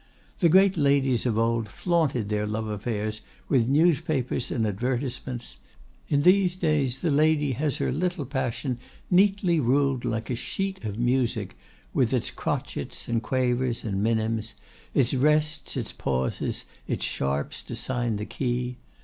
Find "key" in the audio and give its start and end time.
18.25-18.77